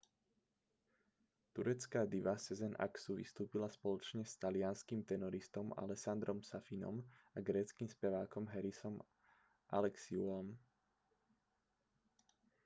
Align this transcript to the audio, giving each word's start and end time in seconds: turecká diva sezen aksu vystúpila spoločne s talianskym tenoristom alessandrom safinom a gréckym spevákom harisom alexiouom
turecká 1.57 2.01
diva 2.13 2.33
sezen 2.47 2.73
aksu 2.85 3.11
vystúpila 3.21 3.67
spoločne 3.77 4.23
s 4.25 4.33
talianskym 4.43 4.99
tenoristom 5.11 5.67
alessandrom 5.83 6.39
safinom 6.51 6.95
a 7.37 7.45
gréckym 7.49 7.85
spevákom 7.95 8.43
harisom 8.53 8.95
alexiouom 9.79 10.45